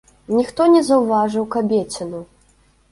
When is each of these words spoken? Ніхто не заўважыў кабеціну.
Ніхто 0.37 0.67
не 0.75 0.81
заўважыў 0.89 1.49
кабеціну. 1.59 2.25